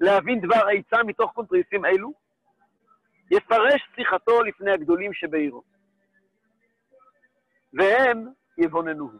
[0.01, 2.13] להבין דבר העצה מתוך קונטריסים אלו,
[3.31, 5.63] יפרש שיחתו לפני הגדולים שבעירו.
[7.73, 8.27] והם
[8.59, 9.19] יבוננוהו.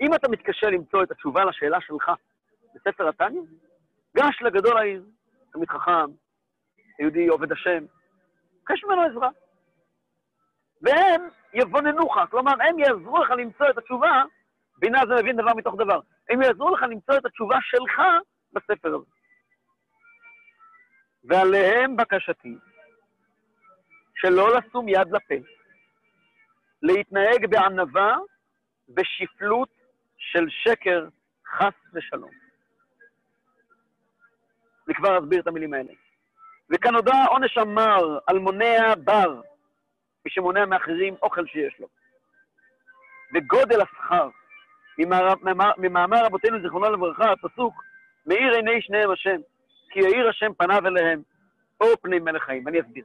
[0.00, 2.10] אם אתה מתקשה למצוא את התשובה לשאלה שלך
[2.74, 3.40] בספר התניא,
[4.16, 5.04] גש לגדול העיר,
[5.52, 6.10] תלמיד חכם,
[6.98, 7.84] יהודי עובד השם,
[8.62, 9.28] בקש ממנו עזרה.
[10.82, 14.22] והם יבוננוך, כלומר, הם יעזרו לך למצוא את התשובה,
[14.78, 18.02] בינה זה מבין דבר מתוך דבר, הם יעזרו לך למצוא את התשובה שלך
[18.52, 19.17] בספר הזה.
[21.28, 22.54] ועליהם בקשתי,
[24.14, 25.34] שלא לשום יד לפה,
[26.82, 28.16] להתנהג בענווה
[28.88, 29.68] בשפלות
[30.16, 31.08] של שקר,
[31.46, 32.30] חס ושלום.
[34.86, 35.92] אני כבר אסביר את המילים האלה.
[36.70, 39.40] וכאן הודה עונש המר על מונע בר,
[40.24, 41.88] מי שמונע מאחרים אוכל שיש לו.
[43.34, 44.28] וגודל השכר,
[45.78, 47.74] ממאמר רבותינו זיכרונו לברכה, הפסוק,
[48.26, 49.40] מאיר עיני שניהם השם,
[49.90, 51.22] כי יאיר השם פניו אליהם,
[51.80, 52.66] או פני מלך חיים.
[52.66, 53.04] ואני אסביר.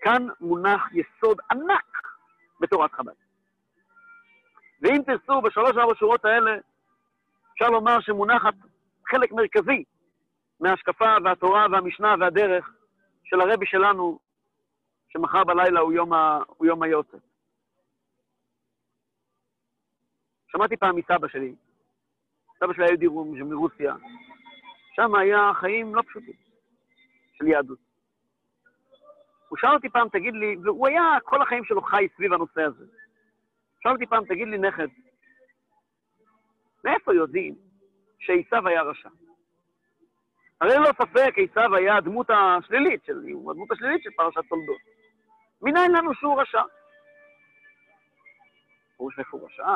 [0.00, 2.08] כאן מונח יסוד ענק
[2.60, 3.12] בתורת חב"ד.
[4.82, 6.56] ואם תרצו, בשלוש-ארבע שורות האלה,
[7.52, 8.54] אפשר לומר שמונחת
[9.08, 9.84] חלק מרכזי
[10.60, 12.70] מההשקפה והתורה והמשנה והדרך
[13.24, 14.18] של הרבי שלנו,
[15.08, 16.38] שמחר בלילה הוא יום, ה...
[16.46, 17.16] הוא יום היוצא.
[20.48, 21.54] שמעתי פעם מסבא שלי,
[22.58, 23.94] סבא שלי היה יהודי מרוסיה,
[24.96, 26.34] שם היה חיים לא פשוטים
[27.32, 27.78] של יהדות.
[29.48, 32.84] הוא שאל אותי פעם, תגיד לי, והוא היה כל החיים שלו חי סביב הנושא הזה.
[33.82, 34.88] שאל אותי פעם, תגיד לי, נכד,
[36.84, 37.54] מאיפה יודעים
[38.18, 39.08] שעשיו היה רשע?
[40.60, 44.80] הרי ללא ספק עשיו היה הדמות השלילית של, הוא הדמות השלילית של פרשת תולדות.
[45.62, 46.62] מניין לנו שהוא רשע?
[48.96, 49.74] פירוש איפה הוא רשע?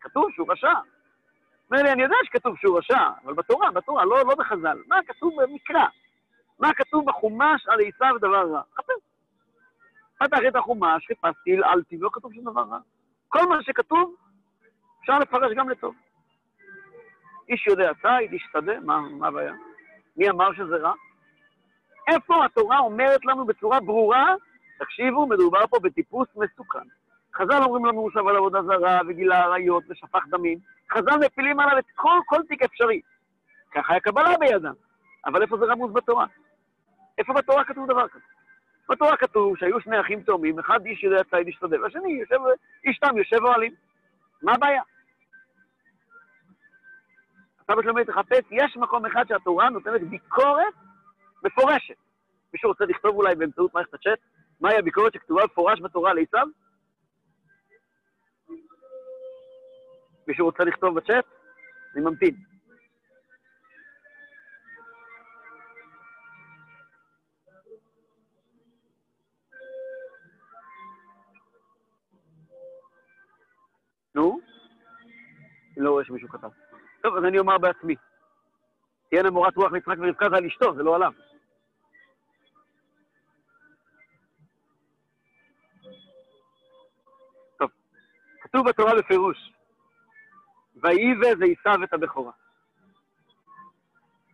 [0.00, 0.72] כתוב שהוא רשע.
[1.70, 4.78] אומר לי, אני יודע שכתוב שהוא רשע, אבל בתורה, בתורה, לא, לא בחז"ל.
[4.86, 5.86] מה כתוב במקרא?
[6.58, 8.62] מה כתוב בחומש על עשיו דבר רע?
[8.74, 8.94] חפש.
[10.18, 12.78] פתחתי את החומש, חיפשתי, הלעלתי, ולא כתוב שום דבר רע.
[13.28, 14.14] כל מה שכתוב,
[15.00, 15.94] אפשר לפרש גם לטוב.
[17.48, 19.52] איש יודע ציד, איש שדה, מה, הבעיה?
[20.16, 20.92] מי אמר שזה רע?
[22.08, 24.34] איפה התורה אומרת לנו בצורה ברורה,
[24.78, 26.88] תקשיבו, מדובר פה בטיפוס מסוכן.
[27.36, 30.58] חז"ל אומרים לנו הוא שב על עבודה זרה וגילה עריות ושפך דמים.
[30.92, 33.00] חז"ל מפילים עליו את כל, כל תיק אפשרי.
[33.74, 34.72] ככה היה קבלה בידם.
[35.26, 36.26] אבל איפה זה רמוז בתורה?
[37.18, 38.24] איפה בתורה כתוב דבר כזה?
[38.88, 42.36] בתורה כתוב שהיו שני אחים תאומים, אחד איש יודע ציד השתדל, והשני יושב,
[42.84, 43.74] איש תם יושב אוהלים.
[44.42, 44.82] מה הבעיה?
[47.60, 50.74] הסבא שלומד תחפש, יש מקום אחד שהתורה נותנת ביקורת
[51.44, 51.94] מפורשת.
[52.52, 54.18] מישהו רוצה לכתוב אולי באמצעות מערכת הצ'אט
[54.60, 56.18] מהי הביקורת שכתובה מפורש בתורה על
[60.28, 61.24] מישהו רוצה לכתוב בצ'אט?
[61.94, 62.34] אני ממתין.
[74.14, 74.40] נו?
[75.76, 76.48] לא רואה שמישהו כתב.
[77.02, 77.94] טוב, אז אני אומר בעצמי.
[79.10, 81.12] תהיינה מורת רוח ליצחק ורבקה זה על אשתו, זה לא עליו.
[87.58, 87.70] טוב,
[88.40, 89.55] כתוב בתורה בפירוש,
[90.82, 92.32] ויבז עשיו את הבכורה.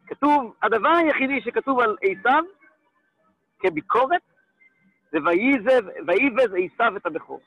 [0.07, 2.42] כתוב, הדבר היחידי שכתוב על עשיו
[3.59, 4.22] כביקורת,
[5.12, 5.18] זה
[6.07, 7.44] ויבז עשיו את הבכורה.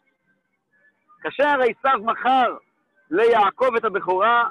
[1.22, 2.58] כאשר עשיו מכר
[3.12, 4.50] ליעקב את הבכורה,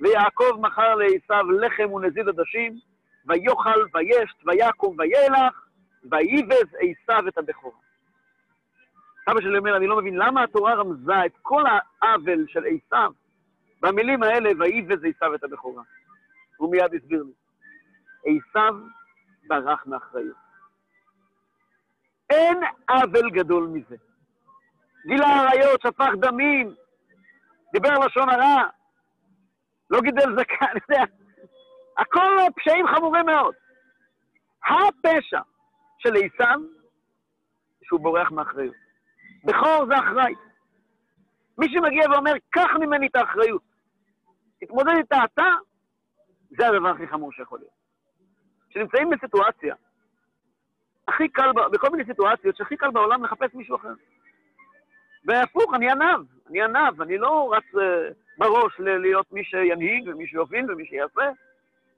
[0.00, 2.78] ויעקב מכר לעשיו לחם ונזיד עדשים,
[3.26, 5.66] ויאכל וישת ויקום וילך,
[6.10, 7.76] ויבז עשיו את הבכורה.
[9.28, 11.64] סבא שלי אומר, אני לא מבין למה התורה רמזה את כל
[12.02, 13.12] העוול של עשיו
[13.82, 15.82] במילים האלה, ויבז עשיו את הבכורה.
[16.56, 17.32] הוא מיד הסביר לי.
[18.24, 18.74] עשיו
[19.48, 20.36] ברח מאחריות.
[22.30, 23.96] אין עוול גדול מזה.
[25.06, 26.74] גילה עריות, שפך דמים,
[27.72, 28.62] דיבר לשון הרע,
[29.90, 31.04] לא גידל זקן, אני יודע,
[31.98, 33.54] הכל פשעים חמורים מאוד.
[34.64, 35.40] הפשע
[35.98, 36.62] של עיסם,
[37.82, 38.74] שהוא בורח מאחריות.
[39.44, 40.34] בכור זה אחראי.
[41.58, 43.62] מי שמגיע ואומר, קח ממני את האחריות,
[44.60, 45.46] תתמודד איתה אתה,
[46.50, 47.78] זה הדבר הכי חמור שיכול להיות.
[48.70, 49.74] כשנמצאים בסיטואציה,
[51.08, 53.92] הכי קל, בכל מיני סיטואציות, שהכי קל בעולם לחפש מישהו אחר.
[55.24, 57.78] והפוך, אני ענב, אני ענב, אני לא רץ uh,
[58.38, 61.30] בראש להיות מי שינהיג ומי שיוביל ומי שיעשה.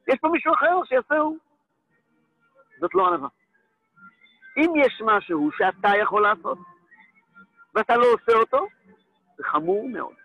[0.08, 1.38] יש פה מישהו אחר שיעשה הוא.
[2.80, 3.28] זאת לא ענבה.
[4.56, 6.58] אם יש משהו שאתה יכול לעשות,
[7.74, 8.66] ואתה לא עושה אותו,
[9.36, 10.19] זה חמור מאוד.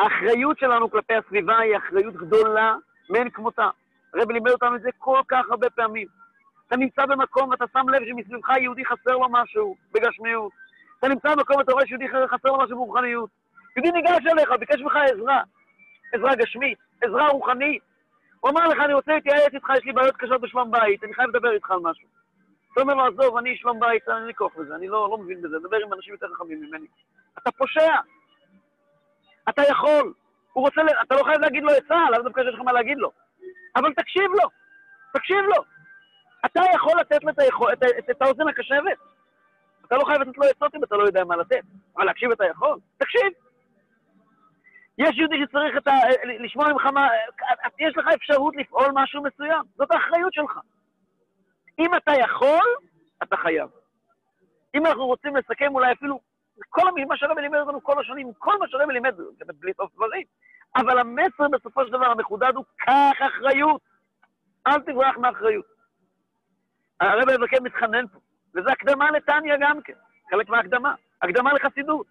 [0.00, 2.74] האחריות שלנו כלפי הסביבה היא אחריות גדולה
[3.10, 3.68] מאין כמותה.
[4.14, 6.06] הרבי לימד אותנו את זה כל כך הרבה פעמים.
[6.66, 10.52] אתה נמצא במקום ואתה שם לב שמסביבך יהודי חסר לו משהו בגשמיות.
[10.98, 13.30] אתה נמצא במקום ואתה רואה שיהודי חסר לו משהו ברוחניות.
[13.76, 15.42] יהודי ניגש אליך, ביקש ממך עזרה.
[16.12, 17.82] עזרה גשמית, עזרה רוחנית.
[18.40, 21.28] הוא אמר לך, אני רוצה להתייעץ איתך, יש לי בעיות קשות בשלום בית, אני חייב
[21.28, 22.08] לדבר איתך על משהו.
[22.72, 25.42] אתה אומר לו, עזוב, אני שלום בית, אין לי כוח לזה, אני לא, לא מבין
[25.42, 26.86] בזה, דבר עם אנשים יותר חכמים ממני.
[27.38, 27.94] אתה פושע.
[29.50, 30.12] אתה יכול.
[30.52, 33.10] הוא רוצה, אתה לא חייב להגיד לו עצה, לאו דווקא שיש לך מה להגיד לו.
[33.76, 34.48] אבל תקשיב לו,
[35.12, 35.64] תקשיב לו.
[36.46, 38.98] אתה יכול לתת לו את, היכול, את, את, את האוזן הקשבת.
[39.86, 41.62] אתה לא חייב לתת לו עצות אם אתה לא יודע מה לתת.
[41.96, 42.78] אבל להקשיב אתה יכול?
[42.96, 43.32] תקשיב.
[44.98, 45.92] יש יהודי שצריך את ה...
[46.44, 47.08] לשמוע ממך מה...
[47.78, 49.62] יש לך אפשרות לפעול משהו מסוים.
[49.76, 50.58] זאת האחריות שלך.
[51.78, 52.66] אם אתה יכול,
[53.22, 53.68] אתה חייב.
[54.74, 56.20] אם אנחנו רוצים לסכם אולי אפילו
[56.68, 60.24] כל מה שהרבי לימד אותנו כל השנים, כל מה שהרבי לימד, זה בלי סוף דברים.
[60.76, 63.80] אבל המסר בסופו של דבר המחודד הוא, קח אחריות.
[64.66, 65.64] אל תברח מאחריות.
[67.00, 68.18] הרבי מבקר מתחנן פה,
[68.54, 69.92] וזו הקדמה לטניה גם כן,
[70.30, 72.06] חלק מההקדמה, הקדמה לחסידות.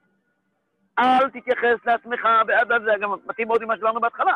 [0.99, 4.35] אל תתייחס לעצמך, ועד זה גם מתאים מאוד עם מה שדיברנו בהתחלה.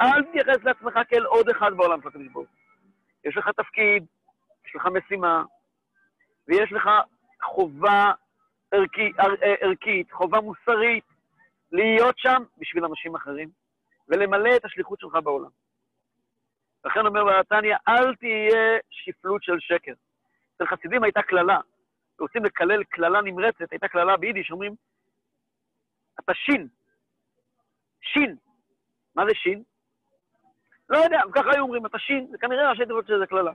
[0.00, 2.46] אל תתייחס לעצמך כאל עוד אחד בעולם של הקדוש
[3.24, 4.06] יש לך תפקיד,
[4.66, 5.42] יש לך משימה,
[6.48, 6.90] ויש לך
[7.42, 8.12] חובה
[8.72, 11.04] ערכי, אה, ערכית, חובה מוסרית,
[11.72, 13.48] להיות שם בשביל אנשים אחרים,
[14.08, 15.50] ולמלא את השליחות שלך בעולם.
[16.84, 19.92] לכן אומר בעתניה, אל תהיה שפלות של שקר.
[20.56, 21.58] אצל חסידים הייתה קללה,
[22.20, 24.74] רוצים לקלל קללה נמרצת, הייתה קללה ביידיש, אומרים,
[26.20, 26.68] אתה שין.
[28.02, 28.36] שין.
[29.14, 29.62] מה זה שין?
[30.88, 33.52] לא יודע, ככה היו אומרים, אתה שין, זה כנראה ראשי תיבות שזה קללה.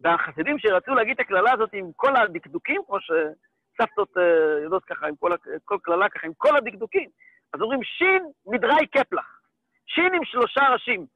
[0.00, 3.00] והחסידים שרצו להגיד את הקללה הזאת עם כל הדקדוקים, כמו
[3.78, 4.20] סבתות uh,
[4.62, 5.30] יודעות ככה, עם כל,
[5.64, 7.08] כל קללה ככה, עם כל הדקדוקים.
[7.54, 9.40] אז אומרים שין מדרי קפלח.
[9.86, 11.06] שין עם שלושה ראשים.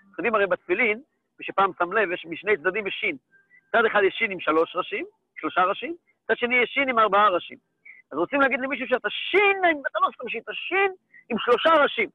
[0.00, 1.00] אתם יודעים הרי בתפילין,
[1.38, 3.16] מי שפעם שם לב, יש משני צדדים יש שין.
[3.72, 5.06] צד אחד יש שין עם שלוש ראשים,
[5.40, 5.94] שלושה ראשים,
[6.26, 7.58] צד שני יש שין עם ארבעה ראשים.
[8.12, 9.56] אז רוצים להגיד למישהו שאתה שין,
[9.90, 10.92] אתה לא סתם שין, אתה שין
[11.30, 12.08] עם שלושה ראשים.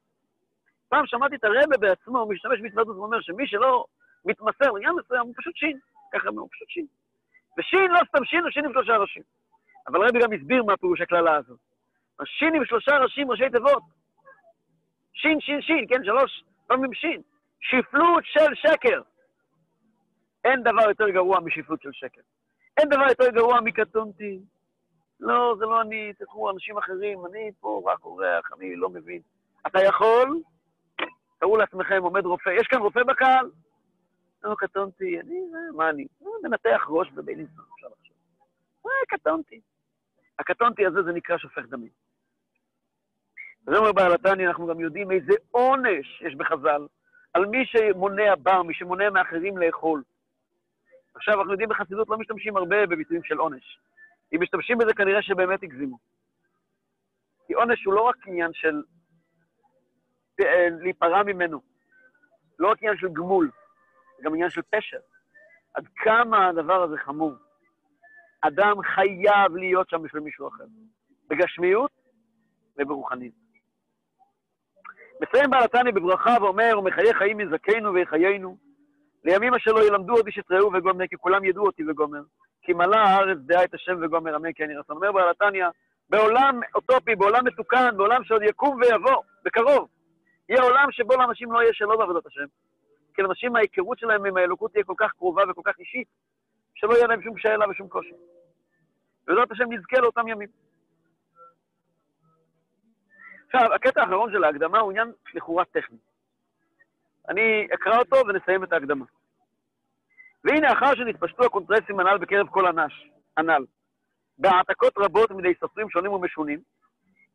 [0.88, 3.84] פעם שמעתי את הרבה בעצמו, הוא משתמש בהתוודות ואומר שמי שלא
[4.24, 5.78] מתמסר לעניין מסוים, הוא פשוט שין.
[6.12, 6.86] ככה הוא פשוט שין.
[7.58, 9.22] ושין לא סתם שין, הוא שין עם שלושה ראשים.
[9.88, 11.58] אבל רבי גם הסביר מה פירוש הקללה הזאת.
[12.20, 13.82] השין עם שלושה ראשים, ראשי תיבות.
[15.12, 17.22] שין, שין, שין, כן, שלוש פעמים שין.
[17.60, 19.02] שפלות של שקר.
[20.44, 22.20] אין דבר יותר גרוע משפלות של שקר.
[22.76, 24.38] אין דבר יותר גרוע מקטונתי.
[25.20, 29.20] לא, זה לא אני, תלכו אנשים אחרים, אני פה רק אורח, אני לא מבין.
[29.66, 30.40] אתה יכול,
[31.38, 33.50] תראו לעצמכם, עומד רופא, יש כאן רופא בקהל?
[34.42, 35.40] לא, קטונתי, אני,
[35.74, 36.06] מה אני?
[36.42, 38.16] מנתח ראש בבילינסון, אפשר לחשוב.
[38.86, 39.60] אה, קטונתי.
[40.38, 41.90] הקטונתי הזה זה נקרא שופך דמים.
[43.66, 46.86] זה אומר בעל התניא, אנחנו גם יודעים איזה עונש יש בחז"ל
[47.34, 50.02] על מי שמונע בר, מי שמונע מאחרים לאכול.
[51.14, 53.78] עכשיו, אנחנו יודעים בחסידות לא משתמשים הרבה בביטויים של עונש.
[54.34, 55.98] אם משתמשים בזה, כנראה שבאמת הגזימו.
[57.46, 58.82] כי עונש הוא לא רק עניין של
[60.40, 61.60] אה, להיפרע ממנו,
[62.58, 63.50] לא רק עניין של גמול,
[64.16, 64.98] זה גם עניין של פשע.
[65.74, 67.34] עד כמה הדבר הזה חמור.
[68.46, 70.64] אדם חייב להיות שם בשביל מישהו אחר,
[71.28, 71.90] בגשמיות
[72.78, 73.32] וברוחנית.
[75.20, 78.56] מסיים בעל התניא בברכה ואומר, ומחיי חיים יזכנו ויחיינו,
[79.24, 82.22] לימים אשר לא ילמדו עוד איש את רעהו וגומר, כי כולם ידעו אותי וגומר.
[82.62, 84.96] כי מלאה הארץ דעה את השם וגומר, אמן כן ירצון.
[84.96, 85.66] אומר בעל התניא,
[86.10, 89.88] בעולם אוטופי, בעולם מתוקן, בעולם שעוד יקום ויבוא, בקרוב,
[90.48, 92.44] יהיה עולם שבו לאנשים לא יהיה שלא בעבודת השם.
[93.14, 96.08] כי לאנשים ההיכרות שלהם עם האלוקות תהיה כל כך קרובה וכל כך אישית,
[96.74, 98.14] שלא יהיה להם שום שאלה ושום קושי.
[99.28, 100.48] ובעזרת השם נזכה לאותם ימים.
[103.46, 105.98] עכשיו, הקטע האחרון של ההקדמה הוא עניין לכאורה טכני.
[107.28, 109.04] אני אקרא אותו ונסיים את ההקדמה.
[110.44, 113.64] והנה, אחר שנתפשטו הקונטרסים הנ"ל בקרב כל אנ"ש, הנ"ל,
[114.38, 116.60] בהעתקות רבות מידי סופרים שונים ומשונים,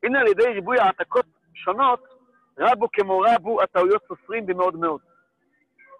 [0.04, 2.04] הנה על ידי ריבוי העתקות שונות,
[2.60, 5.01] רבו כמו רבו הטעויות סופרים במאוד מאוד.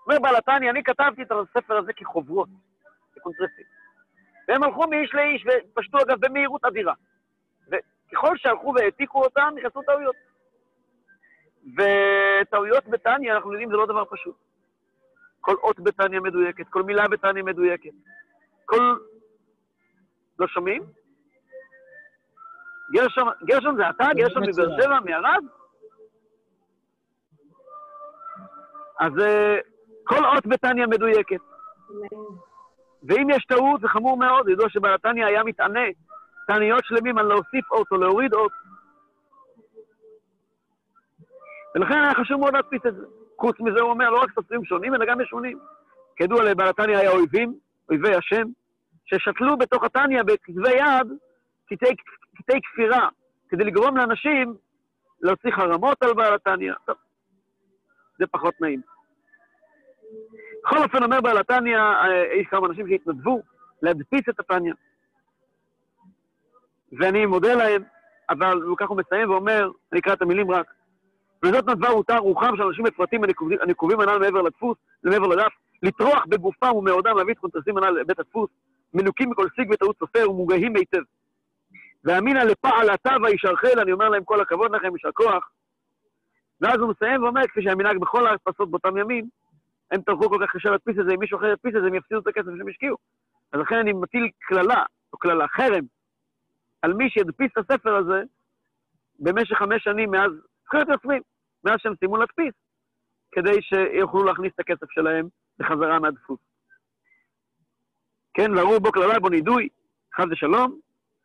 [0.08, 2.50] אומר בעל התניא, אני כתבתי את הספר הזה כחוברות,
[3.16, 3.81] כקונטרסים.
[4.52, 6.94] והם הלכו מאיש לאיש ופשטו אגב במהירות אדירה.
[7.68, 10.16] וככל שהלכו והעתיקו אותם, נכנסו טעויות.
[11.78, 14.36] וטעויות בתניא, אנחנו יודעים, זה לא דבר פשוט.
[15.42, 17.90] כל אות בתניא מדויקת, כל מילה בתניא מדויקת.
[18.66, 18.96] כל...
[20.40, 20.84] לא שומעים?
[22.94, 24.06] גרשון, גרשון זה אתה?
[24.16, 25.44] גרשון מבאר שבע, מערד?
[29.00, 29.58] אז אה,
[30.04, 31.42] כל אות בתניא מדויקת.
[33.04, 35.86] ואם יש טעות, זה חמור מאוד, ידוע שבעל התניא היה מתענה
[36.48, 38.52] תעניות שלמים על להוסיף אות או להוריד אות.
[41.76, 43.06] ולכן היה חשוב מאוד להדפיס את זה.
[43.40, 45.60] חוץ מזה הוא אומר, לא רק סופרים שונים, אלא גם משונים.
[46.16, 47.54] כידוע לבעל התניא היה אויבים,
[47.90, 48.44] אויבי השם,
[49.06, 51.08] ששתלו בתוך התניא בכתבי יד
[51.66, 51.96] קטעי,
[52.36, 53.10] קטעי כפירה,
[53.50, 54.56] כדי לגרום לאנשים
[55.22, 56.74] להוציא חרמות על בעל התניא.
[56.86, 56.96] טוב,
[58.20, 58.82] זה פחות נעים.
[60.64, 63.42] בכל אופן, אומר בעל התניא, אה, יש כמה אנשים שהתנדבו
[63.82, 64.74] להדפיס את התניא.
[67.00, 67.84] ואני מודה להם,
[68.30, 70.74] אבל הוא ככה מסיים ואומר, אני אקרא את המילים רק,
[71.44, 73.22] וזאת נדבה רותה רוחם של אנשים בפרטים
[73.62, 75.52] הנקובים הנ"ל מעבר לדפוס, מעבר לדף,
[75.84, 78.50] לטרוח בגופם ומאודם להביא את קונטרסים הנ"ל לבית הדפוס,
[78.94, 81.02] מנוקים מכל סיג וטעות סופר ומוגהים היטב.
[82.04, 85.50] ואמינא לפעלתה וישרכל, אני אומר להם כל הכבוד לכם, יישר כוח.
[86.62, 89.30] ואז הוא מסיים ואומר, כפי שהמנהג בכל ההדפסות באותם ימים,
[89.92, 91.96] הם טרחו כל כך קשה להדפיס את זה, אם מישהו אחר ידפיס את זה, הם
[91.96, 92.98] יפסידו את הכסף שהם השקיעו.
[93.52, 95.86] אז לכן אני מטיל קללה, או קללה, חרם,
[96.82, 98.24] על מי שידפיס את הספר הזה
[99.20, 100.32] במשך חמש שנים מאז
[100.66, 101.22] זכויות יוצרים,
[101.64, 102.54] מאז שהם סיימו להדפיס,
[103.32, 105.28] כדי שיוכלו להכניס את הכסף שלהם
[105.60, 106.40] בחזרה מהדפוס.
[108.34, 109.70] כן, ואמרו בו קללה בו נידוי,
[110.16, 110.80] חס ושלום,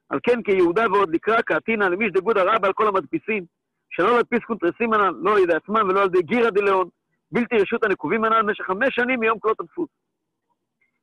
[0.09, 3.45] על כן כיהודה ועוד לקרא קאתינא למשדי גודא רבא על כל המדפיסים,
[3.91, 6.89] שלא להדפיס קונטרסים הנ"ל, לא על ידי עצמם ולא על ידי גירא דילהון,
[7.33, 9.89] בלתי רשות הנקובים הנ"ל במשך חמש שנים מיום קלות הדפוס.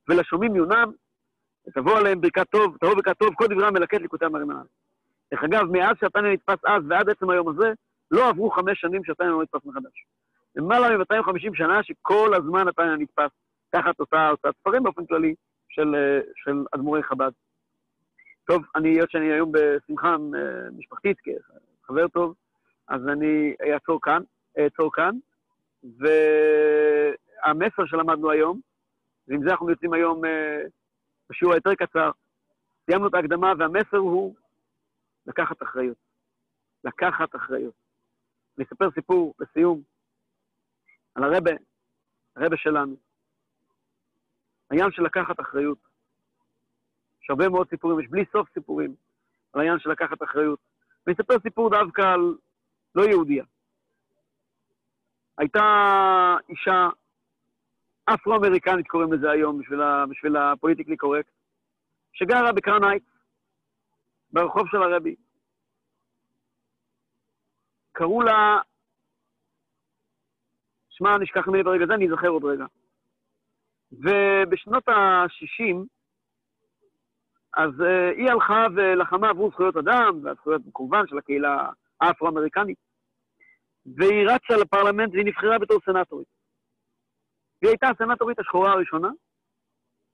[0.09, 0.91] ולשומעים יונם,
[1.67, 4.65] ותבוא עליהם ברכת טוב, תבוא ברכת טוב, כל דברי המלקט ליקוטי המרים הנ"ל.
[5.31, 7.73] דרך אגב, מאז שהתניא נתפס אז ועד עצם היום הזה,
[8.12, 10.05] לא עברו חמש שנים שהתניא לא נתפס מחדש.
[10.55, 13.31] למעלה מ-250 שנה שכל הזמן התניא נתפס
[13.69, 15.36] תחת אותה הוצאת ספרים באופן כללי
[15.69, 15.95] של,
[16.36, 17.31] של אדמו"רי חב"ד.
[18.45, 21.17] טוב, אני, היות שאני היום בשמחה אה, משפחתית
[21.83, 22.33] כחבר טוב,
[22.88, 24.21] אז אני אעצור כאן,
[24.59, 25.15] אעצור כאן,
[25.84, 28.60] והמסר שלמדנו היום,
[29.28, 30.62] ועם זה אנחנו יוצאים היום אה,
[31.30, 32.12] בשיעור היותר קצר,
[32.86, 34.36] סיימנו את ההקדמה, והמסר הוא
[35.28, 35.98] לקחת אחריות.
[36.84, 37.74] לקחת אחריות.
[38.58, 39.82] אני אספר סיפור לסיום
[41.15, 41.52] על הרבה,
[42.36, 42.96] הרבה שלנו.
[44.69, 45.78] העניין של לקחת אחריות.
[47.24, 48.96] יש הרבה מאוד סיפורים, יש בלי סוף סיפורים
[49.54, 50.60] על העניין של לקחת אחריות.
[51.08, 52.36] אני אספר סיפור דווקא על
[52.96, 53.43] לא יהודייה.
[55.38, 55.63] הייתה
[56.50, 56.89] אישה
[58.06, 61.32] אפרו-אמריקנית, קוראים לזה היום, בשביל, ה, בשביל ה politically correct,
[62.13, 63.06] שגרה בקראון הייטס,
[64.32, 65.15] ברחוב של הרבי.
[67.91, 68.60] קראו לה,
[70.89, 72.65] שמע, נשכח ממני ברגע זה, אני אזכר עוד רגע.
[73.91, 75.76] ובשנות ה-60,
[77.58, 81.69] אז uh, היא הלכה ולחמה עבור זכויות אדם, והזכויות כמובן של הקהילה
[82.02, 82.78] האפרו-אמריקנית,
[83.86, 86.28] והיא רצה לפרלמנט והיא נבחרה בתור סנטורית.
[87.62, 89.10] והיא הייתה הסנטורית השחורה הראשונה,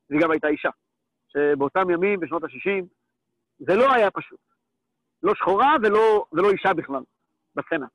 [0.09, 0.69] והיא גם הייתה אישה,
[1.27, 2.85] שבאותם ימים, בשנות ה-60,
[3.59, 4.39] זה לא היה פשוט.
[5.23, 7.03] לא שחורה ולא, ולא אישה בכלל,
[7.55, 7.89] בסנאט.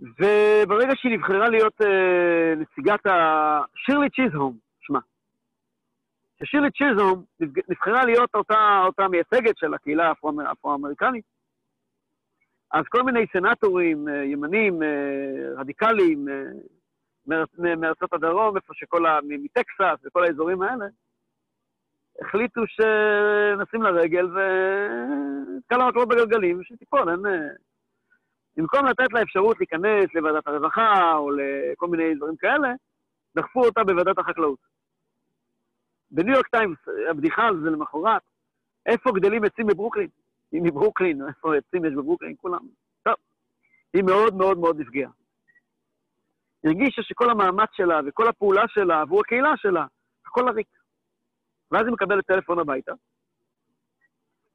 [0.00, 3.12] וברגע שהיא נבחרה להיות אה, נציגת ה...
[3.74, 4.98] שירלי צ'יזהום, שמה.
[6.38, 7.24] ששירלי צ'יזהום
[7.68, 10.12] נבחרה להיות אותה, אותה מייצגת של הקהילה
[10.48, 11.24] האפרו-אמריקנית,
[12.72, 14.88] אז כל מיני סנטורים, אה, ימנים, אה,
[15.56, 17.44] רדיקליים, אה,
[17.76, 19.18] מארצות הדרום, איפה שכל ה...
[19.22, 20.86] מטקסס וכל האזורים האלה,
[22.22, 27.50] החליטו שנשים לה רגל וקלה מקלות בגלגלים ושתיפול, אין...
[28.56, 32.72] במקום לתת לה אפשרות להיכנס לוועדת הרווחה או לכל מיני דברים כאלה,
[33.36, 34.58] דחפו אותה בוועדת החקלאות.
[36.10, 36.78] בניו יורק טיימס,
[37.10, 38.22] הבדיחה על זה למחרת,
[38.86, 40.08] איפה גדלים עצים בברוקלין?
[40.52, 42.34] היא מברוקלין, איפה עצים יש בברוקלין?
[42.36, 42.68] כולם.
[43.02, 43.14] טוב,
[43.94, 45.10] היא מאוד מאוד מאוד נפגעה.
[46.64, 49.86] הרגישה שכל המאמץ שלה וכל הפעולה שלה עבור הקהילה שלה,
[50.26, 50.68] הכל עריק.
[51.70, 52.92] ואז היא מקבלת טלפון הביתה,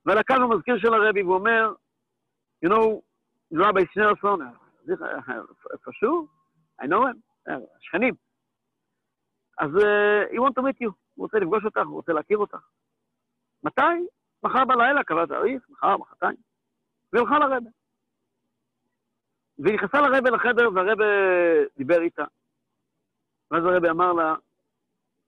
[0.06, 1.74] ועל הקו המזכיר של הרבי, והוא אומר,
[2.66, 3.02] you know,
[3.54, 3.84] רבי
[5.84, 6.28] for sure,
[6.82, 8.14] I know him, שכנים.
[9.58, 12.58] אז uh, he want to meet you, הוא רוצה לפגוש אותך, הוא רוצה להכיר אותך.
[13.64, 13.82] מתי?
[14.46, 16.38] מחר בלילה, קבע תאריך, מחר, מחרתיים.
[17.14, 17.70] והיא הלכה לרבה.
[19.60, 21.06] והיא נכנסה לרבה לחדר, והרבה
[21.78, 22.24] דיבר איתה.
[23.52, 24.36] ואז הרבה אמר לה,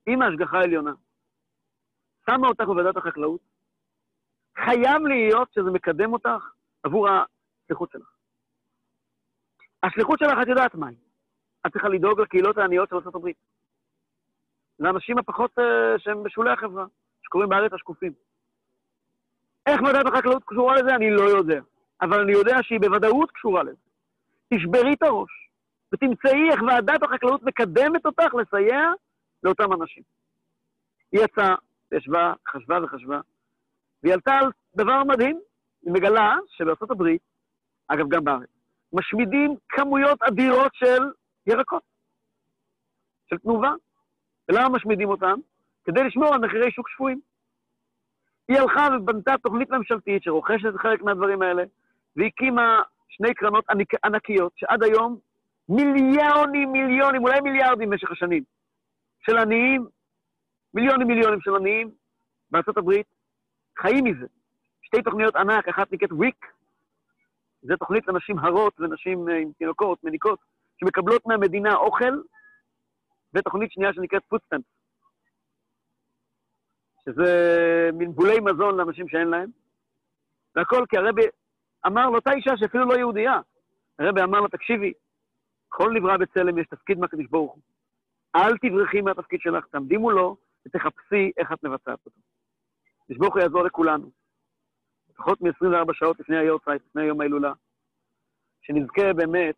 [0.08, 0.92] אם ההשגחה העליונה
[2.26, 3.40] שמה אותך בוועדת החקלאות,
[4.56, 6.52] חייב להיות שזה מקדם אותך
[6.82, 8.12] עבור השליחות שלך.
[9.82, 10.94] השליחות שלך, את יודעת מהי.
[11.66, 13.28] את צריכה לדאוג לקהילות העניות של ארה"ב.
[14.78, 15.62] לאנשים הפחות uh,
[15.98, 16.86] שהם בשולי החברה,
[17.22, 18.12] שקוראים בארץ השקופים.
[19.68, 20.94] איך ועדת החקלאות קשורה לזה?
[20.94, 21.60] אני לא יודע.
[22.02, 23.88] אבל אני יודע שהיא בוודאות קשורה לזה.
[24.54, 25.30] תשברי את הראש
[25.92, 28.80] ותמצאי איך ועדת החקלאות מקדמת אותך לסייע
[29.42, 30.02] לאותם אנשים.
[31.12, 31.54] היא יצאה,
[31.92, 33.20] ישבה, חשבה וחשבה,
[34.02, 35.40] והיא עלתה על דבר מדהים,
[35.82, 37.22] היא מגלה שבארצות הברית,
[37.88, 38.48] אגב, גם בארץ,
[38.92, 41.02] משמידים כמויות אדירות של
[41.46, 41.82] ירקות,
[43.30, 43.72] של תנובה.
[44.48, 45.34] ולמה משמידים אותם?
[45.84, 47.20] כדי לשמור על מחירי שוק שפויים.
[48.48, 51.62] היא הלכה ובנתה תוכנית ממשלתית שרוכשת חלק מהדברים האלה,
[52.16, 55.18] והקימה שני קרנות ענק, ענקיות, שעד היום
[55.68, 58.42] מיליונים, מיליונים, אולי מיליארדים במשך השנים,
[59.26, 59.86] של עניים,
[60.74, 61.90] מיליונים מיליונים של עניי ארצות
[62.76, 63.06] הברית,
[63.78, 64.26] חיים מזה.
[64.82, 66.46] שתי תוכניות ענק, אחת נקראת WIC,
[67.62, 70.38] זו תוכנית לנשים הרות ונשים אה, עם תינוקות, מניקות,
[70.80, 72.20] שמקבלות מהמדינה אוכל,
[73.34, 74.64] ותוכנית שנייה שנקראת food stamp,
[77.08, 79.50] שזה מין בולי מזון לאנשים שאין להם,
[80.56, 81.22] והכל כי הרבי
[81.86, 83.40] אמר לאותה אישה שאפילו לא יהודייה,
[83.98, 84.92] הרבי אמר לה, תקשיבי,
[85.68, 87.62] כל נברא בצלם יש תפקיד מהקדוש ברוך הוא.
[88.36, 92.20] אל תברחי מהתפקיד שלך, תעמדי מולו ותחפשי איך את מבצעת אותו.
[93.06, 94.10] קדוש ברוך הוא יעזור לכולנו.
[95.16, 97.52] פחות מ-24 שעות לפני היורצייט, לפני יום ההילולה,
[98.62, 99.54] שנזכה באמת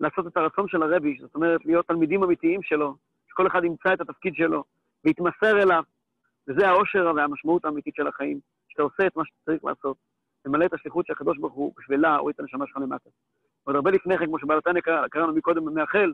[0.00, 2.96] לעשות את הרצון של הרבי, זאת אומרת, להיות תלמידים אמיתיים שלו,
[3.28, 4.64] שכל אחד ימצא את התפקיד שלו
[5.04, 5.82] ויתמסר אליו,
[6.48, 9.96] וזה העושר והמשמעות האמיתית של החיים, שאתה עושה את מה שאתה צריך לעשות,
[10.44, 13.10] למלא את השליחות של הקדוש ברוך הוא, בשבילה הוריד את הנשמה שלך למטה.
[13.64, 16.12] עוד הרבה לפני כן, כמו שבעלתניה קראנו מקודם, מאחל,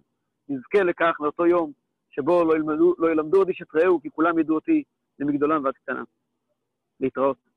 [0.48, 1.72] נזכה לכך לאותו יום
[2.10, 4.82] שבו לא ילמדו, לא ילמדו עוד איש את רעהו, כי כולם ידעו אותי
[5.18, 6.02] למגדולם ועד קטנה.
[7.00, 7.47] להתראות.